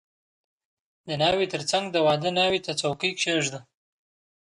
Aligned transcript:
•د 1.07 1.09
ناوې 1.21 1.45
تر 1.53 1.61
څنګ 1.71 1.85
د 1.91 1.97
واده 2.05 2.29
ناوې 2.37 2.59
ته 2.65 2.71
څوکۍ 2.81 3.11
کښېږده. 3.17 3.59